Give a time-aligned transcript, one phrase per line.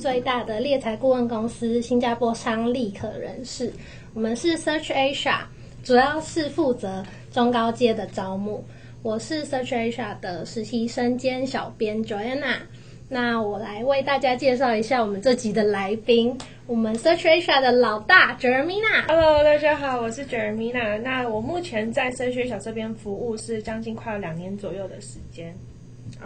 [0.00, 3.70] 最大的猎才顾问公司——新加坡商立可人事。
[4.14, 5.40] 我们是 Search Asia，
[5.84, 8.64] 主要是负责中高阶的招募。
[9.02, 12.56] 我是 Search Asia 的实习生兼小编 Joanna。
[13.10, 16.34] 那我来为大家介绍一下我们这集的来宾，
[16.66, 19.06] 我们 Search Asia 的老大 Jeremina。
[19.06, 20.98] Hello，大家好，我是 Jeremina。
[21.02, 25.54] 那我目前在 Search Asia 这边服务是将近快要两年左右的时间。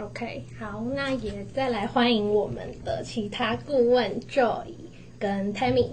[0.01, 4.65] OK，好，那也再来欢迎我们的其他顾问 Joy
[5.17, 5.87] 跟 Tammy。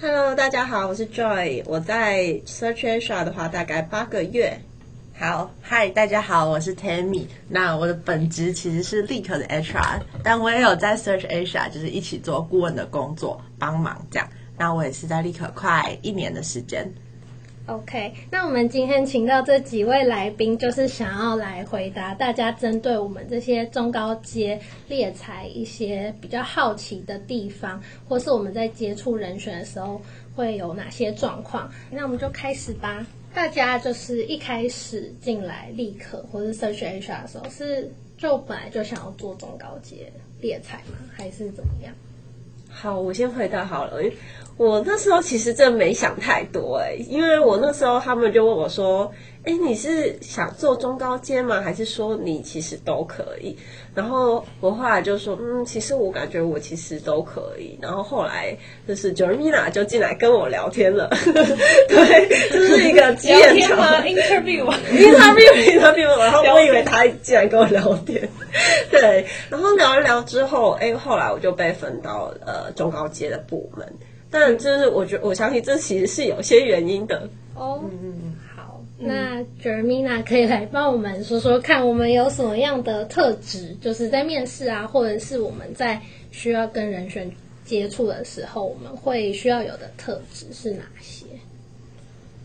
[0.00, 4.56] Hello，大家好，我是 Joy，我在 Search Asia 的话大概八个月。
[5.18, 7.26] 好，嗨，大家好，我是 Tammy。
[7.48, 14.28] 那我的本职其实是立可的 HR，但我也有在 Search Asia，就是一起做顾问的工作，帮忙这样。
[14.56, 16.88] 那我也是在立可快一年的时间。
[17.66, 30.00] OK，那我们今天请到这几位来宾，就是想要来回答大家针对我们这些中高阶猎才一些比较好奇的地方，或是我们在接触人选的时候
[30.34, 31.70] 会有哪些状况。
[31.90, 33.06] 那我们就开始吧。
[33.32, 40.98] 大家就是一开始进来立刻或是 Search Asia 的时候，是就本来就想要做中高阶猎才吗？
[41.12, 41.94] 还是怎么样？
[42.68, 44.02] 好，我先回答好了。
[44.60, 49.10] 我那时候其实真的没想太多哎，因为我那时候他们就问我说
[49.44, 51.62] ：“哎，你是想做中高阶吗？
[51.62, 53.56] 还是说你其实都可以？”
[53.96, 58.54] 然后我后来就说：“嗯，其实我感觉我其实都可以。”然后后来
[58.86, 61.08] 就是 Jeremina 就进来跟我聊天了，
[61.88, 66.18] 对，就是一个聊天吗？Interview，Interview，Interview。
[66.18, 68.28] 然后我以为他进来跟我聊天，
[68.92, 73.90] 对，然后聊一聊之后，哎，后来我就被分到呃中高阶的部门。
[74.30, 77.80] 但就是我觉得，我相信这其实是有些原因的哦。
[77.90, 87.30] 嗯，好，那 Jeremina 可以来帮我们说说看，我们有什么样的特质，就是在面试啊，或者是我们在需要跟人选
[87.64, 91.26] 接触的时候，我们会需要有的特质是哪些？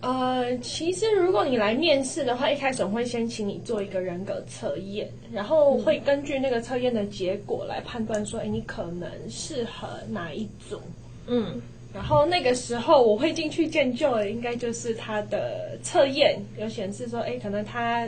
[0.01, 10.79] 呃，其实如果你来面试的话，一开始我会先请你做一个人格测验，然后会根据那个测验的结果来判断说，哎，你可能适合哪一组？
[11.27, 11.61] 嗯。
[11.95, 18.05] 然后那个时候我会进去见 Joy，应该就是他的测验有显示说，哎，可能他，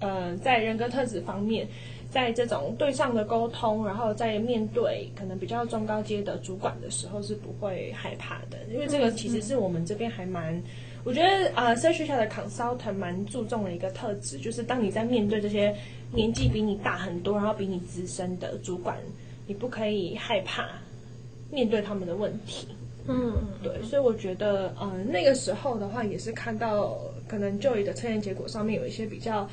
[0.00, 1.68] 呃，在人格特质方面，
[2.10, 10.58] 在这种对上的沟通，然后在面对可能比较中高阶的主管的时候是不会害怕的，因为这个其实是我们这边还蛮，
[11.04, 15.76] 我觉得啊，Search Asia 的 consultant 蛮注重的一个特质，就是当你在面对这些
[16.12, 18.96] 年纪比你大很多，然后比你资深的主管，
[19.46, 20.66] 你不可以害怕
[21.50, 22.66] 面对他们的问题。
[23.08, 29.48] 嗯，对，所以我觉得，嗯、呃，那个时候的话，也是看到可能 Joy 的测验结果上面有一些比较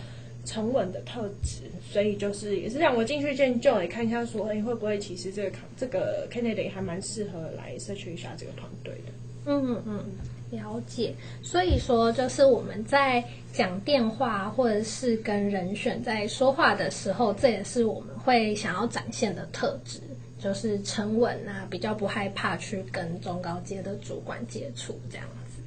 [0.45, 9.11] 沉稳的特质，所以就是也是让我进去见 Joy 看一下，说，哎，会不会其实这个这个 candidate 还蛮适合来 Search Asia 这个团队的。
[9.45, 11.13] 嗯嗯嗯，了解。
[11.41, 19.99] 所以说，就是我们在讲电话或者是跟人选在说话的时候，这也是我们会想要展现的特质。
[20.43, 25.61] 就是沉稳啊，比较不害怕去跟中高阶的主管接触这样子。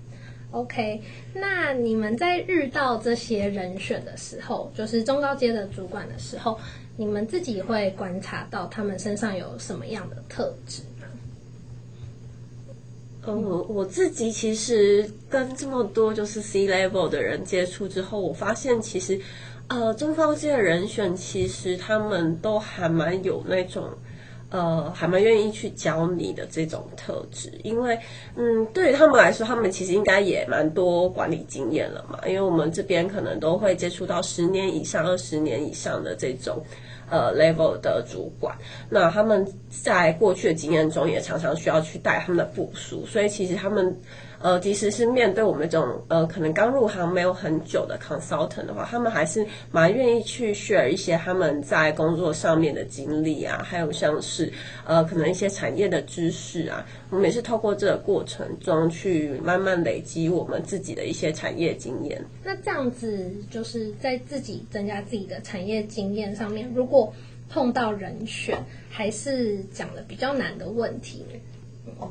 [0.50, 1.00] OK，
[1.32, 6.58] 那你们在遇到这些人选的时候，就是中高阶的主管的时候，
[6.96, 11.06] 你们自己会观察到他们身上有什么样的特质吗？
[13.26, 19.20] 嗯，我我自己其实跟这么多就是 C level 的人接触之后，我发现其实
[19.68, 23.90] 呃中高阶的人选其实他们都还蛮有那种。
[24.48, 27.98] 呃，还蛮愿意去教你的这种特质，因为，
[28.36, 32.18] 嗯，对于他们来说，他们其实应该也蛮多管理经验了嘛。
[32.26, 36.62] 因为我们这边可能都会接触到十年以上、二十年以上的这种
[37.10, 38.56] 呃 level 的主管，
[38.88, 43.98] 那他们在过去的经验中也常常需要去带他们的部属，所以其实他们。
[44.46, 54.52] 呃，即使是面对我们这种呃，可能刚入行没有很久的 consultant 的话，他们还是蛮愿意去 share 一些他们在工作上面的经历啊，还有像是
[54.86, 62.24] 呃，可能一些产业的知识啊，我们也是透过这个过程中去慢慢累积我们自己的一些产业经验。
[62.44, 67.12] 那这样子就是在自己增加自己的产业经验上面，如果
[67.50, 68.56] 碰到人选
[68.90, 71.24] 还是讲的比较难的问题。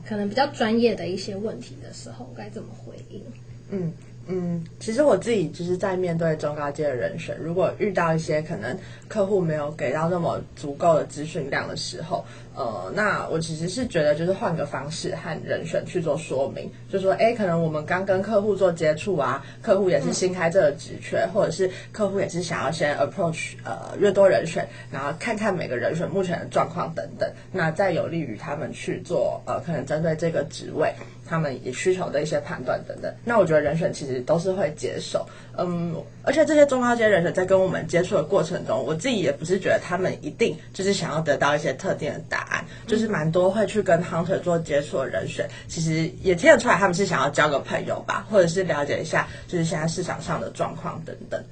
[0.05, 3.21] 可能比较专业的一些问题的时候，该怎么回应？
[3.69, 3.91] 嗯，
[4.27, 8.75] 嗯，其实我自己就是在面对中高阶的人选，如果遇到一些可能
[9.07, 12.25] 客户没有给到那么足够的资讯量的时候，
[12.55, 30.91] 呃，那我其实是觉得就是换个方式和人选去做说明，就说，哎，可能我们刚跟客户做接触啊，客户也是新开这个职缺，或者是客户也是想要先 approach 呃越多人选，然后看看每个人选目前的状况等等，那再有利于他们去做呃可能针对这个职位。
[31.27, 35.27] 他们也需求的一些判断等等，那我觉得人选其实都是会接受，
[35.57, 51.43] 嗯，而且这些中高阶人选在跟我们接触的过程中，我自己也不是觉得他们一定就是想要得到一些特定的答案，就是蛮多会去跟 hunter 做接触的人选，其实也听得出来他们是想要交个朋友吧，或者是了解一下就是现在市场上的状况等等，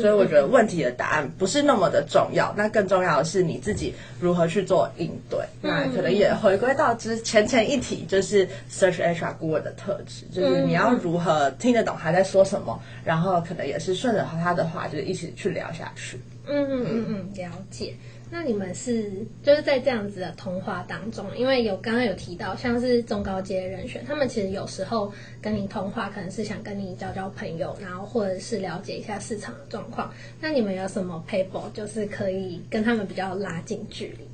[0.00, 16.18] 所以我觉得问题的答案不是那么的重要，那更重要的是你自己如何去做应对，那可能也回归到之前前一题，就是 search 顾问的特质就是你要如何听得懂他在说什么，嗯、然后可能也是顺着他的话，就是一起去聊下去。
[16.46, 17.94] 嗯嗯嗯嗯，了解。
[18.28, 30.12] 那你们是就是在这样子的通话当中，因为有刚刚有提到，像是中高阶人选，他们其实有时候跟你通话，可能是想跟你交交朋友，然后或者是了解一下市场的状况。
[30.40, 34.26] 那你们有什么 paper 就是可以跟他们比较拉近距离？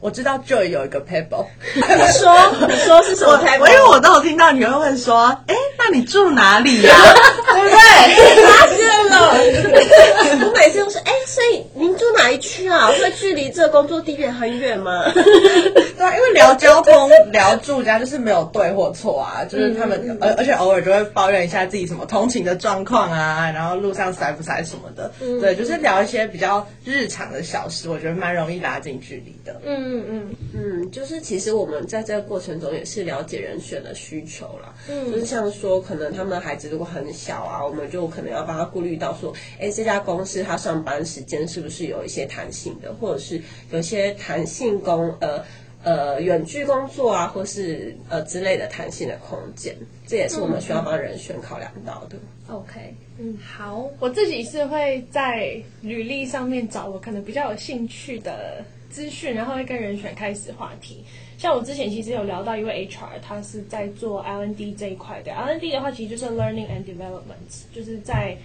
[0.00, 1.80] 我知道 Joy 有一个 Pebble，你
[2.12, 3.40] 说你说是什么？
[3.58, 7.14] 我因为我都有听到你会问说，哎，那你住哪里呀、啊？
[7.54, 8.42] 对不对？
[8.44, 12.88] 发现了，我每次都是哎，所以您住哪一区啊？
[12.88, 15.04] 会距离这个工作地点很远吗？
[15.14, 29.58] 对，啊因为聊交通、聊住家就是没有对或错啊，就是他们，而而且偶尔就会抱怨一下自己什么通勤的状况啊，然后路上塞不塞什么的，对，就是聊一些比较日常的小事，我觉得蛮容易拉近距离的。
[29.64, 29.83] 嗯。
[29.86, 34.74] 嗯嗯嗯，就是其实我们在这个过程中也是了解人选的需求啦。
[34.88, 43.38] 嗯，就是像说，可能他们的孩子如果很小啊，我们就可能要帮他顾虑到说，哎，这家公司他上班时间是不是有一些弹性的，或者是
[43.72, 45.44] 有些弹性工呃
[45.82, 49.76] 呃远距工作啊，或是呃之类的弹性的空间，
[50.06, 52.16] 这也是我们需要帮人选考量到的。
[52.48, 58.64] 嗯、OK，嗯，好，我自己是会在履历上面找我可能比较有兴趣的。
[58.94, 61.02] 资讯，然后会跟人选开始话题。
[61.36, 65.32] 像我之前其实有聊到一位 HR，他是在做 L&D 这一块的。
[65.32, 68.36] L&D 的话，其实就是 Learning and Development，就是在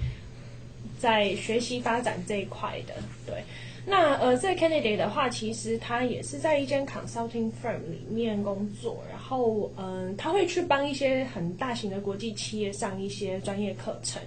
[0.99, 2.95] 在学习发展这一块的。
[3.27, 3.43] 对，
[3.85, 14.19] 那呃，这个 candidate 的话，其实他也是在一间 consulting firm 里面工作，然后嗯、他会去帮一些很大型的国际企业上一些专业课程。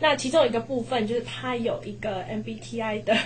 [0.00, 3.16] 那其中一个部分就是他有一个 MBTI 的。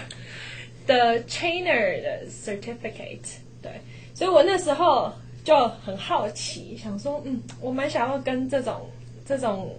[0.86, 3.72] 的 trainer 的 certificate，对，
[4.14, 5.12] 所以我那时候
[5.44, 8.88] 就很好奇，想说，嗯，我蛮想要跟这种
[9.24, 9.74] 这种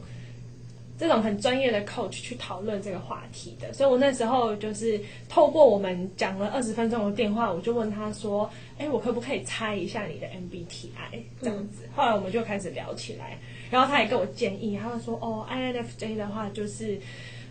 [0.98, 11.84] 这种很专业的 coach 去讨论这个话题的，所以我那时候就是透过我们讲了二十分钟的电话，我就问他说，哎，我可不可以猜一下你的 MBTI 这样子？
[11.96, 13.38] 后来我们就开始聊起来，
[13.70, 16.98] 然后他也给我建议，他就说，哦，INFJ 的话就是，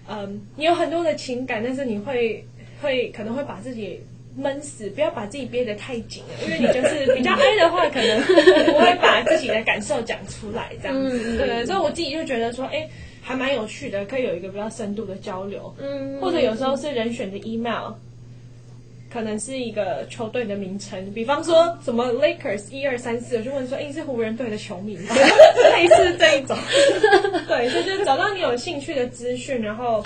[0.09, 2.45] 嗯，你有很多的情感，但是你会。
[2.83, 4.01] 会可能会把自己
[4.37, 8.21] 闷死，不要把自己憋得太紧了，因为你就是比较 I 的话，可能
[8.67, 11.39] 不会把自己的感受讲出来，这样子。
[11.39, 12.89] 对，所以我自己就觉得说，哎，
[13.23, 15.75] 还蛮有趣的，可以有一个比较深度的交流。
[15.79, 17.93] 嗯，或者有时候是人选的 email，
[19.13, 25.15] 可能是一个球队的名称，比方说什么 Lakers 一二三四，我就问说，哎，是湖人队的球迷吗？
[25.77, 26.57] 类似这一种。
[27.47, 30.03] 对，所以就找到你有兴趣的资讯，然后。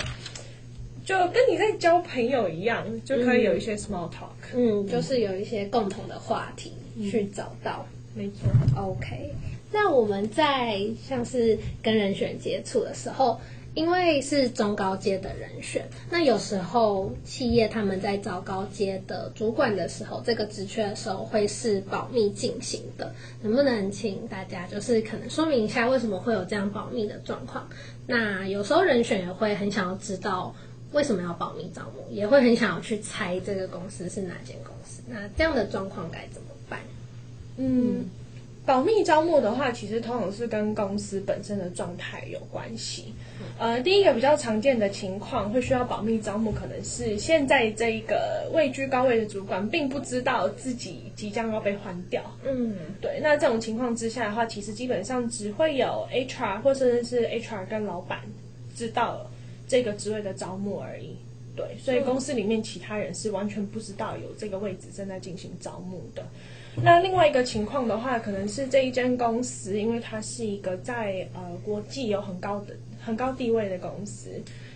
[1.07, 6.73] 就跟你在交朋友一样，就可以有一些 small talk，嗯，嗯，就是有一些共同的话题
[7.09, 8.49] 去找到，没错。
[8.75, 9.33] OK，
[9.71, 13.39] 那我们在像是跟人选接触的时候，
[13.73, 27.65] 因为是中高阶的人选，那有时候企业他们在找高阶的主管的时候，这个职缺的时候会是保密进行的，能不能请大家就是可能说明一下为什么会有这样保密的状况？
[28.05, 30.53] 那有时候人选也会很想要知道。
[30.93, 32.09] 为什么要保密招募？
[32.09, 35.01] 也会很想要去猜这个公司是哪间公司。
[35.07, 36.79] 那这样的状况该怎么办？
[37.57, 38.05] 嗯，
[38.65, 43.13] 保密招募的话，其实通常是跟公司本身的状态有关系。
[43.59, 52.23] 呃，第一个比较常见的情况会需要保密招募，可能是现在这一个位居高位的主管并不知道自己即将要被换掉。
[52.45, 53.19] 嗯，对。
[53.21, 58.19] 那这种情况之下的话，其实基本上只会有 HR 或甚至是 HR 跟老板
[58.75, 59.29] 知道。
[59.67, 61.15] 这个职位的招募而已，
[61.55, 66.25] 对，所以公司里面其他人是完全不知道有这个位置正在进行招募的。
[66.79, 74.29] 那另外一个情况的话，可能是这一间公司，因为它是一个在呃国际有很高的很高地位的公司，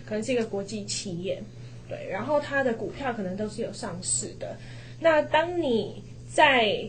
[0.04, 1.40] 可能是一个国际企业，
[1.88, 4.56] 对，然后它的股票可能都是有上市的。
[4.98, 6.84] 那当你在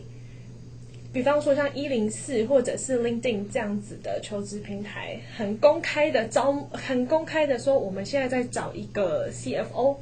[1.14, 9.96] 比方说像一零四或者是 LinkedIn 这样子的求职平台，很公开的招，很公开的说，我们现在在找一个 CFO。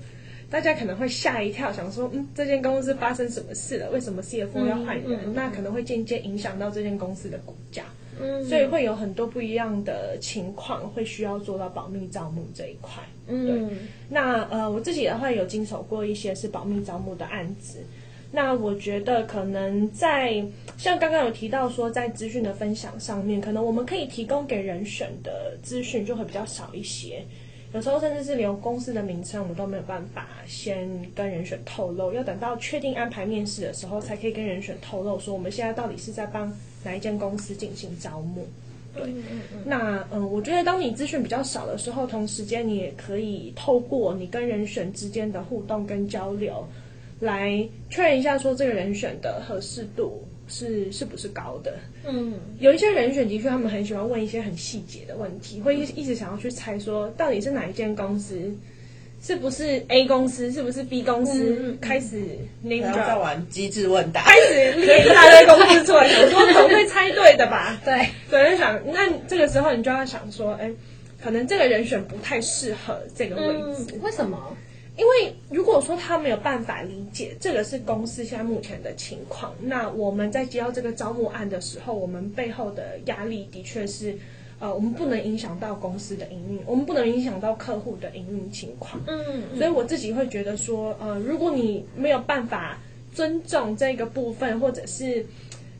[0.50, 3.90] 大家可能会吓一跳，想说，嗯，这间公司发生什么事了？
[3.90, 5.32] 为什么 CFO 要换人？
[5.34, 7.84] 那可能会间接影响到这间公司的股价，
[8.20, 13.02] 嗯，所以会有很多不一样的情况，会需要做到保密招募这一块。
[13.28, 13.76] 嗯，对。
[14.10, 17.78] 那呃，我自己的话有经手过一些是保密招募的案子。
[18.34, 20.42] 那我觉得可能在
[20.78, 27.22] 像刚刚有提到说，在资讯的分享上面，可能我们可以提供给人选的资讯就会比较少一些。
[27.74, 36.50] 有时候甚至是连公司的名称我们都没有办法先跟人选透露，要等到确定安排面试的时候，才可以跟人选透露说我们现在到底是在帮
[36.82, 38.46] 哪一间公司进行招募。
[38.94, 46.66] 对，嗯嗯嗯，那嗯，我觉得当你资讯比较少的时候，同时间你也可以透过你跟人选之间的互动跟交流，
[47.22, 50.22] 来确认一下说这个人选的合适度。
[50.48, 51.72] 是是不是高的？
[52.06, 58.52] 嗯，有一些人选的确，他们很喜欢问一些很细节的问题，会一一直想要去猜说到底是哪一间公司，
[59.22, 62.22] 是不是 A 公司，是不是 B 公司，嗯、开始
[62.60, 67.80] 那个在玩机智问答，开始列一大堆 公司出来，想说总会猜对的吧？
[67.82, 70.70] 对，对，就想那这个时候你就要想说，哎，
[71.22, 74.54] 可能这个人选不太适合这个位置，嗯、为什么？
[74.94, 84.14] 因为如果说他没有办法理解这个是公司现在目前的情况，那我们在接到这个招募案的时候，我们背后的压力的确是，
[84.58, 89.02] 呃，我们不能影响到公司的营运，我们不能影响到客户的营运情况。
[89.06, 92.78] 嗯，所以我自己会觉得说，呃，如果你没有办法
[93.14, 95.24] 尊重这个部分，或者是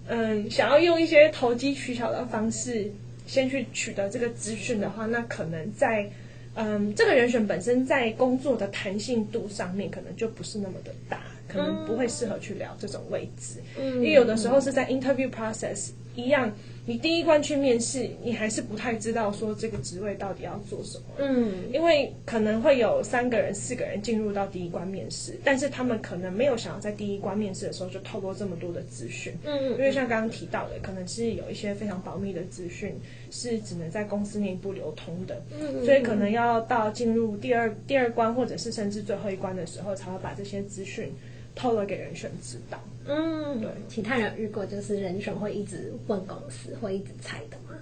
[0.07, 2.90] 嗯、呃，想要用一些投机取巧的方式
[3.26, 6.11] 先去取得这个资讯的话，那可能在。
[6.54, 13.61] 嗯，这个人选本身在工作的弹性度上面，可能就不是那么的大，可能不会适合去聊这种位置。
[13.78, 16.52] 嗯，因为有的时候是在 interview process 一样。
[16.85, 21.04] 你第一关去面试，你还是不太知道说这个职位到底要做什么。
[21.19, 29.33] 嗯，因为可能会有三个人、四个人进入到第一关面试，但是他们可能没有想要在第一关面试的时候就透露这么多的资讯。
[29.45, 32.92] 嗯，因为像刚刚提到的，可能是有一些非常保密的资讯
[33.31, 35.40] 是只能在公司内部流通的。
[35.57, 41.12] 嗯，所以可能要到进入第二第二关，或者是甚至最后一关的时候，才会把这些资讯
[41.54, 42.78] 透露给人选知道。
[43.06, 47.78] 嗯，对，其他人遇过就是人选会一直问公司，会一直猜的吗？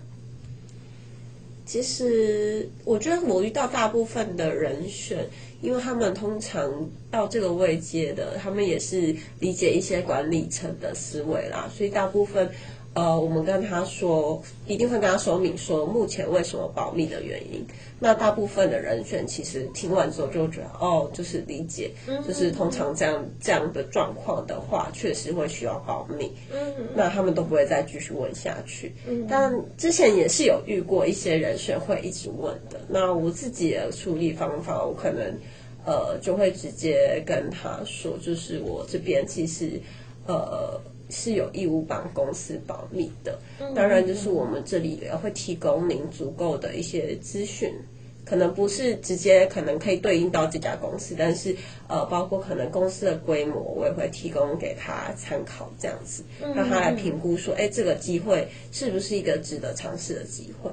[1.66, 5.24] 其实我觉得我遇到大部分的人选，
[5.62, 12.50] 因为他们通常到这个位阶的，他们也是理解一些管理层的思维啦，所以大部分。
[12.92, 17.64] 呃，我们跟他说，一定会跟他说明说目前为什么保密的原因。
[18.00, 21.92] 那大部分的人选其实听完之后就觉得，哦，就是理解，
[22.26, 26.32] 就是通常这样这样的状况的话，确实会需要保密。
[26.52, 28.92] 嗯，那他们都不会再继续问下去。
[29.06, 32.80] 嗯，但之前也是有遇过一些人选会一直问的。
[32.88, 35.32] 那我自己的处理方法，我可能
[35.84, 39.80] 呃就会直接跟他说，就是我这边其实
[40.26, 40.80] 呃。
[41.10, 43.38] 是有义务帮公司保密的，
[43.74, 47.72] 当然就是我们这里也会提供您足够的一些资讯，
[48.24, 51.54] 可能不是直接可能可以对应到这家公司，但是
[51.88, 56.22] 呃，包括可能公司的规模，我也会提供给他参考，这样子
[56.54, 60.70] 让他来评估说，哎，这个机会是不是一个值得尝试的机会？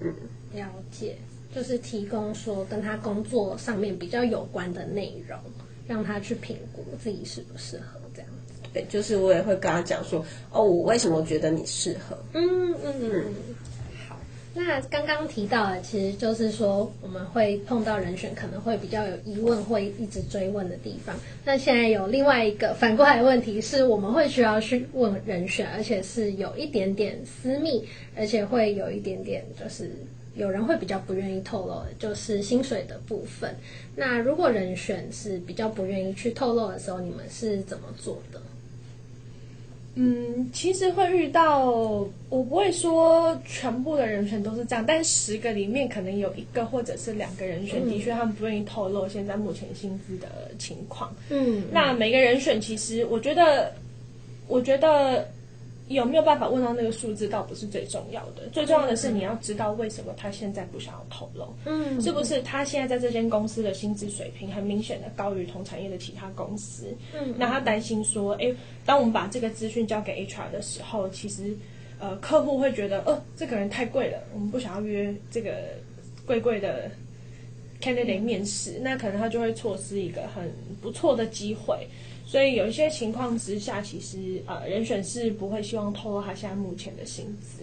[0.00, 0.14] 嗯，
[0.54, 1.16] 了解，
[1.54, 5.38] 就是提供说跟他工作上面比较有关的内容，
[5.88, 8.00] 让他去评估自己适不适合。
[8.72, 12.16] 对，就是我也会跟他讲说，哦，我为什么觉得你适合？
[12.32, 13.24] 嗯嗯嗯。
[14.08, 14.18] 好，
[14.54, 21.14] 那刚刚提到的，其实就是说我们会碰到人选可能会比较有疑问，会一直追问的地方。
[21.44, 27.84] 那现在有另外一个反过来的问题是，我们会需要去问人选，而且是有一点点私密，
[28.16, 29.90] 而且会有一点点就是
[30.34, 33.54] 有人会比较不愿意透露的，就是薪水的部分。
[33.94, 38.40] 那如果人选是比较不愿意去透露的时候，你们是怎么做的？
[39.94, 51.14] 嗯，其实会遇到，我不会说全部的人选都是这样，但十个里面可能有一个或者是两个人选，的确他们不愿意透露现在目前薪资的情况。
[51.28, 53.74] 嗯，那每个人选其实，我觉得，
[54.48, 55.28] 我觉得
[55.92, 68.52] 有没有办法问到那个数字，倒不是最重要的，最重要的是你要知道为什么他现在不想要透露，嗯，是不是他现在在这间公司的薪资水平很明显的高于同产业的其他公司，嗯，那他担心说，哎，
[68.84, 71.56] 当我们把这个资讯交给 HR 的时候，其实，
[71.98, 75.52] 呃，客户会觉得，哦、呃，这个人太贵了，我们不想要约这个
[76.26, 76.90] 贵贵的
[77.80, 81.86] candidate 面试，那可能他就会错失一个很不错的机会。
[82.32, 87.62] 所以有一些情况之下，其实呃，人选是不会希望透露他现在目前的薪资。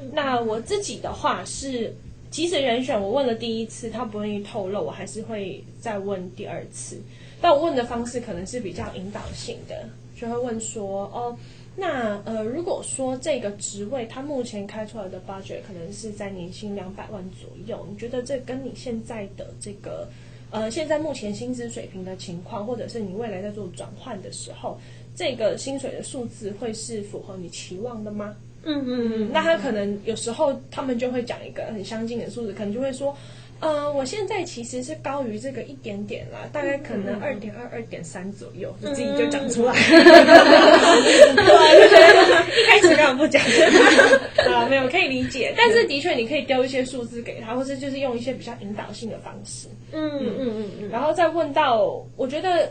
[0.00, 1.94] 嗯、那我自己的话是，
[2.30, 6.98] 即使人选我问了第一次，他不愿意透露，我还是会再问第二次。
[7.42, 9.86] 但我问的方式可能是比较引导性的，
[10.18, 11.36] 就会问说：哦，
[11.76, 20.08] 那呃，如果说这个职位他目前开出来的 budget 可能是在年薪两百万左右，你觉得这跟你现在的这个？
[20.50, 24.78] 呃，现在目前薪资水平的情况，或者是你未来在做转换的时候，
[25.14, 28.36] 这个薪水的数字会是符合你期望的吗？
[28.62, 29.30] 嗯嗯嗯。
[29.32, 33.16] 那他可能有时候他们就会讲一个很相近的数字，可能就会说，
[33.58, 39.72] 呃，我现在其实是高于这个一点点啦，大概可能二点二、二点三左右，你自己就讲出来。
[39.74, 39.78] 一
[42.66, 43.42] 开始干嘛不讲？
[44.52, 49.68] 啊，没有可以理解，但是的确你可以丢一些数字给他，或是就是用一些比较引导性的方式。
[49.92, 52.70] 嗯嗯嗯嗯，然后再问到，我觉得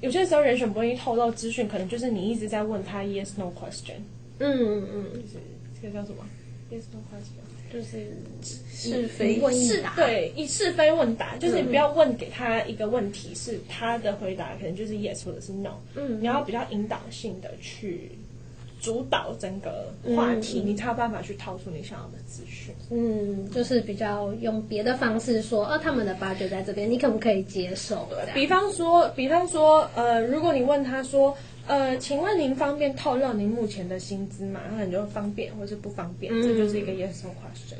[0.00, 3.96] 有些时候人选不愿意透露资讯，可能就是你一直在问他 yes no question。
[4.38, 5.38] 嗯嗯嗯，就是
[5.82, 6.24] 这个叫什么
[6.72, 7.42] yes no question。
[7.72, 8.06] 就是
[8.72, 18.10] 是非问答，对，以是非问答，就是你不要问给他一个问题，是他的回答可能就是 yes 或者是 no，嗯，你要比较引导性的去
[18.80, 22.74] 主导整个话题，你才有办法去掏出你想要的资讯。
[22.90, 28.08] 嗯，就是比较用别的方式说，哦，他们的 budget 在这边，你可不可以接受？
[28.34, 31.36] 比方说，比方说，呃，如果你问他说。
[31.68, 34.62] 呃，请问您方便透露您目前的薪资吗？
[34.74, 37.76] 那你就方便或是不方便，嗯、这就是一个 yes or no question。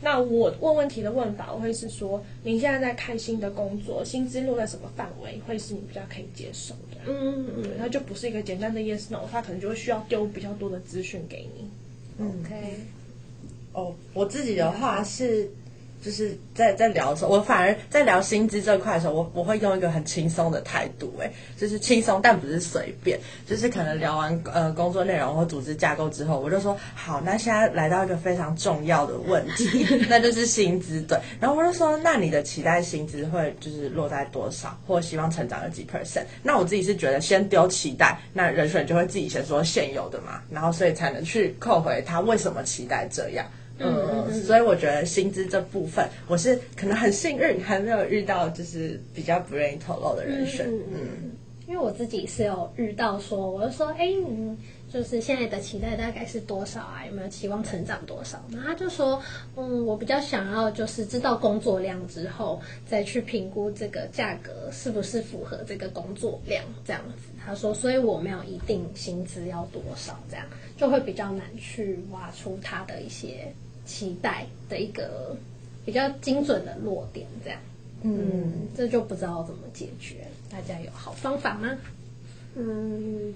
[0.00, 6.96] 那我问问题的问法，我会是说，您现在在开新的工作，薪资落在什么范围，会是你比较可以接受的？
[7.06, 12.24] 嗯嗯嗯，它就不是一个简单的 yes no，它可能就会需要丢比较多的资讯给你。
[12.24, 12.78] OK。
[13.74, 15.50] 哦，我自己的话是。
[16.02, 36.24] 就是在在聊的时候，我反而在聊薪资这块的时候，我我会用一个很轻松的态度，哎，就是轻松但不是随便，就是可能聊完呃工作内容或组织架构之后，我就说好，那现在来到一个非常重要的问题， 那就是薪资，对，然后我就说，那你的期待薪资会就是落在多少，或希望成长有几 percent？
[36.42, 43.44] 那我自己是觉得先丢期待，那人选就会自己先说现有的嘛，然后所以才能去扣回他为什么期待这样。
[43.78, 50.66] 嗯，所以我觉得薪资这部分，我是可能很幸运，还没有遇到就是比较不愿意透露的人选。
[50.66, 51.00] 嗯，嗯，
[51.68, 54.56] 因为我自己是有遇到说，我就说，哎，你，
[54.88, 57.04] 就是现在的期待大概是多少啊？
[57.06, 58.42] 有没有期望成长多少？
[58.50, 59.20] 然后他就说，
[59.56, 67.30] 嗯，我比较想要就是知道工作量之后，再去评估这个价格是不是符合这个工作量这样子。
[67.44, 70.46] 他说，所以我没有一定薪资要多少，这样
[70.78, 73.52] 就会比较难去挖出他的一些。
[73.86, 75.34] 期待的一个
[75.84, 77.58] 比较精准的落点，这样，
[78.02, 81.78] 嗯，这就不知道怎么解决，大家有好方法吗？
[82.56, 83.32] 嗯，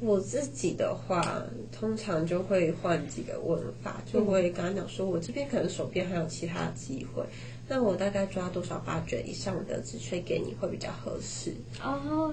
[0.00, 7.24] 我自己的话，通常就会换几个问法，就会跟他讲说，我这边可能手边还有其他机会，
[7.66, 11.52] 那我大概抓多少 budget 以上的职缺给你会比较合适？
[11.82, 12.32] 哦，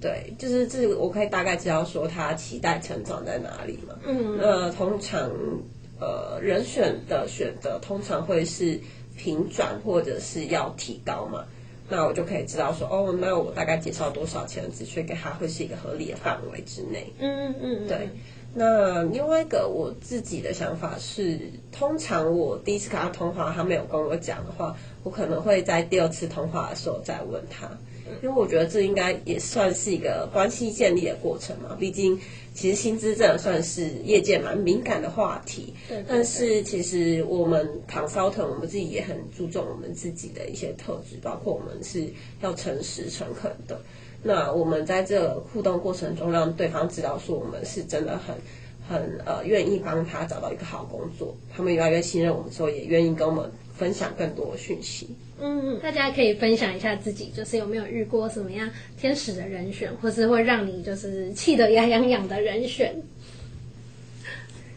[0.00, 3.98] 对，就是这个我可以大概知道说他期待成长在哪里嘛。
[4.06, 5.28] 嗯，那通常。
[6.00, 8.80] 呃，人选的选择通常会是
[9.16, 11.44] 平转或者是要提高嘛，
[11.90, 17.12] 那我就可以知道说，哦，那我大概介绍多少钱的职缺给他，会是一个合理的范围之内。
[17.18, 18.08] 嗯嗯嗯，对。
[18.52, 21.38] 那另外一个我自己的想法是，
[21.70, 27.70] 通常我第一次跟他通话，他没有跟我讲的话，我可能会在第二次通话的时候再问他，
[28.22, 32.18] 因为我觉得这应该也算是一个关系建立的过程嘛，毕竟。
[32.52, 36.06] 其实薪资真的算是业界蛮敏感的话题，对，对，对。
[36.08, 42.06] 但是其实我们 consultant 我们自己也很注重我们自己的一些特质，包括我们是
[42.40, 43.80] 要诚实诚恳的。
[44.22, 48.36] 那我们在这互动过程中，让对方知道说我们是真的很
[48.86, 53.50] 很呃愿意帮他找到一个好工作，他们越来越信任我们之后，也愿意跟我们
[53.80, 55.08] 分享更多的讯息。
[55.40, 62.94] 嗯，大家可以分享一下自己，就是有没有遇过什么样天使的人选，或是会让你就是气得牙痒痒的人选？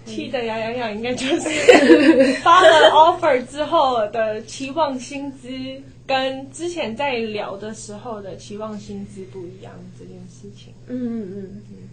[0.06, 5.50] 气得牙痒痒，应该就是发了 offer 之后的期望薪资，
[6.08, 10.74] 跟之前在聊的时候的期望薪资不一样这件事情。
[10.88, 11.90] 嗯嗯嗯。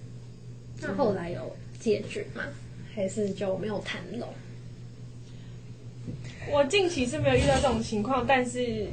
[0.80, 2.44] 那后来有解决吗？
[2.94, 4.28] 还是就没有谈拢？
[6.50, 8.88] 我近期是没有遇到这种情况，但是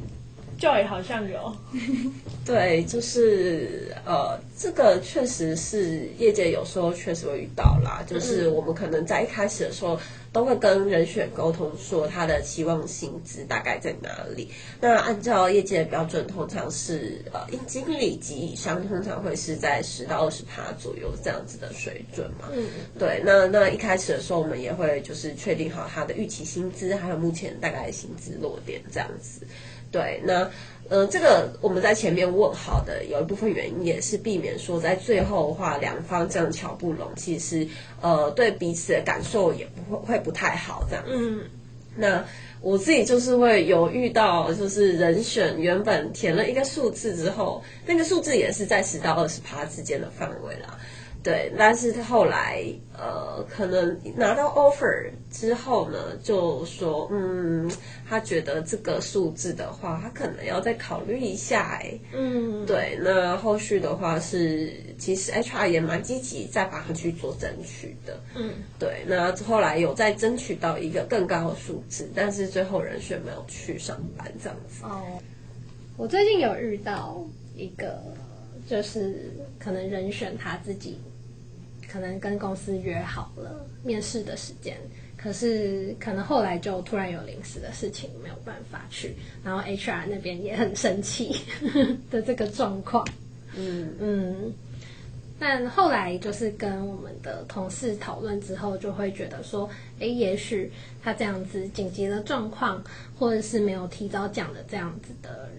[0.59, 1.55] Joy 好像有。
[2.45, 8.03] 对，就是呃，这个确实是业界有时候确实会遇到啦。
[8.07, 9.99] 就是我们可能在一开始的时候，
[10.31, 14.49] 都会跟人选沟通说他的期望薪资大概在哪里。
[14.79, 22.47] 那按照业界的标准，通常是呃，经理级以上，通常会是在十到二十趴左右这样子的水准嘛。
[22.53, 22.65] 嗯，
[22.97, 23.21] 对。
[23.25, 29.45] 那那一开始的时候，我们也会就是确定好他的预期薪资，还有目前大概薪资落点这样子。
[29.97, 30.49] 对，那。
[30.89, 37.67] 呃，这个我们在前面问好的有一部分原因也是避免说在最后的话两方这样巧不拢，其实
[37.99, 41.03] 呃对彼此的感受也不会会不太好这样。
[41.05, 41.41] 嗯，
[41.93, 42.23] 那
[42.61, 50.79] 我自己就是会有遇到，就是人选原本填了一个数字之后，那个数字也是在十到二十趴之间的范围啦。
[51.27, 52.63] 对，但是他后来
[52.97, 57.69] 呃，可能拿到 offer 之后呢，就说嗯，
[58.07, 61.99] 他觉得这个数字的话，他可能要再考虑一下哎。
[62.13, 68.17] 嗯，对，那后续的话是，其实 HR 也蛮积极在帮他去做争取的。
[68.37, 74.85] 嗯，对，那后来有再争取到一个更高的数字，但是最后人选没有去上班这样子。
[74.85, 75.03] 哦，
[75.97, 77.21] 我最近有遇到
[77.53, 78.01] 一个，
[78.65, 80.97] 就是可能人选他自己。
[81.91, 84.77] 可能跟公司约好了面试的时间，
[85.15, 91.35] 可是可能后来就突然有临时的事情没有办法去，然后 HR 那边也很生气
[92.11, 93.07] 的这个状况。
[93.55, 94.53] 嗯嗯，
[95.39, 99.69] 但后来就是跟我们的同事讨论之后，就会觉得说，
[99.99, 100.71] 哎，也许
[101.01, 102.83] 他这样子紧急的状况，
[103.17, 105.49] 或者是没有提早讲的这样子的，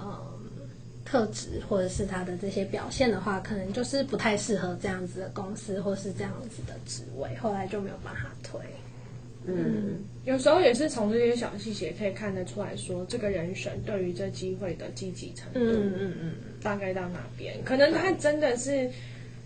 [0.00, 0.29] 嗯。
[1.10, 8.60] 特质或者是他的这些表现的话，可能就是不太适合这样子的公司，或是这样子的职位，后来就没有办法推。
[9.44, 17.56] 嗯，有时候也是从这些小细节可以看得出来说，这个人选对于这机会的积极程度，嗯嗯嗯，大概到哪边？
[17.64, 18.88] 可能他真的是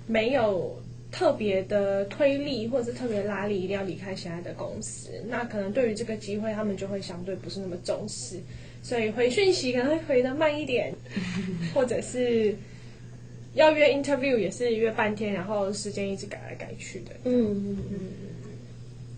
[0.06, 0.78] 没有
[1.10, 5.08] 特别的推力，或者是特别拉力，一定要离开现在的公司。
[5.28, 8.36] 那可能对于这个机会，他们就会相对不是那么重视。
[8.84, 10.94] 所以回讯息可能会回的慢一点，
[11.72, 12.54] 或者是
[13.54, 17.12] 要约 interview 也是约半天，然后时间一直改来改去的。
[17.24, 17.98] 嗯嗯嗯。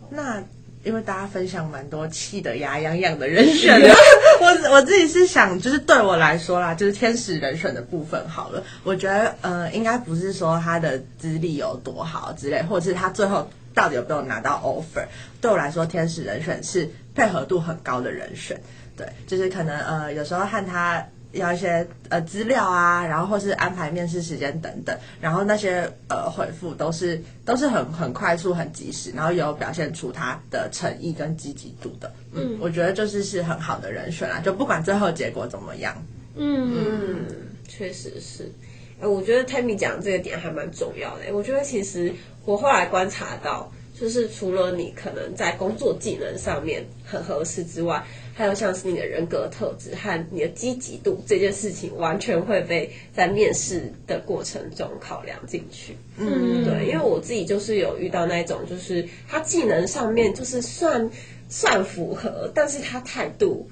[0.08, 0.40] 那
[0.84, 3.88] 因为大家分享蛮多气得牙痒痒的人选的，
[4.40, 8.62] 我我自己是想，就是对我来说啦，就是天使人选的部分好了。
[8.84, 15.04] 我觉得呃，应该不是说他的资历有多好之类，或者是他最后到底有没有拿到 offer。
[15.40, 18.56] 对我来说，天使人选是配合度很高的人选。
[18.96, 32.10] 对，就是可能呃，有时候和他要一些呃资料啊，然后或是安排面试时间等等，然后那些呃回复都是都是很很快速、很及时，然后有表现出他的诚意跟积极度的。
[32.32, 35.94] 嗯，嗯我觉得就是是很好的人选啦，就不管最后结果怎么样。
[36.36, 37.26] 嗯嗯，
[37.68, 38.50] 确实是。
[38.98, 41.24] 呃，我觉得 Tammy 讲这个点还蛮重要的。
[41.34, 42.14] 我觉得其实
[42.46, 48.04] 我后来观察到，就是除了你可能在工作技能上面很合适之外，
[48.34, 55.96] 还有像是你的人格特质和你的积极度这件事情，完全会被在面试的过程中考量进去。
[56.18, 61.10] 嗯，对，因为我自己就是有遇到那种，就是他技能上面就是算
[61.48, 63.66] 算符合，但是他态度，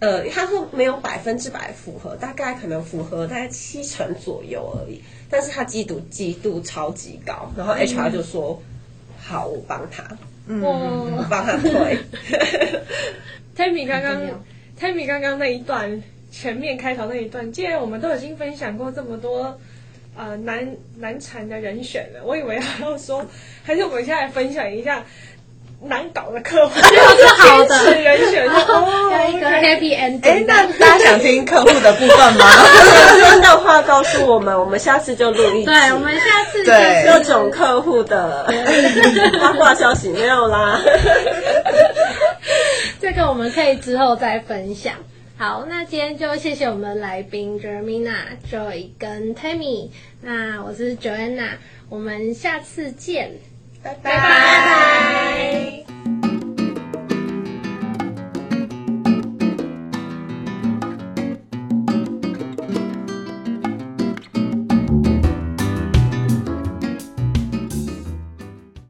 [0.00, 5.00] 呃，他说没有百分之百符合，大概可能符合大概七成左右而已。
[5.30, 8.71] 但是他嫉妒嫉妒超级高，然后 HR 就说：“嗯、
[9.24, 10.02] 好，我帮他，
[10.48, 11.98] 嗯，我帮他推。”
[13.56, 14.20] Tammy 刚刚
[14.78, 19.58] ，Tammy 刚刚那一段前面开头那一段，既然我们都已经分享过这么多
[20.16, 20.66] 呃难
[20.98, 23.24] 难缠的人选了，我以为还要说，
[23.62, 25.04] 还是我们现在分享一下
[25.84, 30.20] 难搞的客户， 是好的人选哦，有一个 happy ending。
[30.22, 32.46] 哎，那大家想听客户的部分吗？
[33.18, 35.64] 真的话告诉我们，我们下次就录一集。
[35.64, 38.52] 对，我们下次对各种客户的
[39.40, 40.80] 八卦消息没有啦。
[43.00, 44.94] 这个我们可以之后再分享。
[45.36, 48.14] 好，那今天就谢谢我们来宾 Jermina、
[48.48, 49.90] Joy 跟 Tammy。
[50.20, 51.54] 那我是 Joanna，
[51.88, 53.32] 我们下次见，
[53.82, 54.02] 拜拜。
[54.02, 55.91] 拜拜。